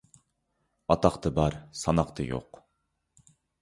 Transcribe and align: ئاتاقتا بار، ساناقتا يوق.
ئاتاقتا 0.89 1.29
بار، 1.37 1.53
ساناقتا 1.71 2.23
يوق. 2.23 2.51